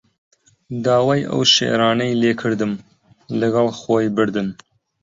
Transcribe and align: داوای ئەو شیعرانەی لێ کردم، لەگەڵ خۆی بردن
داوای 0.85 1.21
ئەو 1.31 1.41
شیعرانەی 1.55 2.17
لێ 2.21 2.31
کردم، 2.41 2.71
لەگەڵ 3.39 3.67
خۆی 3.79 4.07
بردن 4.15 4.47